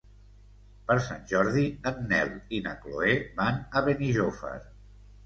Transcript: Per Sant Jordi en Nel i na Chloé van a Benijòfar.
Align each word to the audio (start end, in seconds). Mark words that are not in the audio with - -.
Per 0.85 0.93
Sant 1.07 1.27
Jordi 1.31 1.65
en 1.91 1.99
Nel 2.13 2.31
i 2.61 2.63
na 2.69 2.73
Chloé 2.87 3.13
van 3.41 3.61
a 3.75 3.85
Benijòfar. 3.89 4.57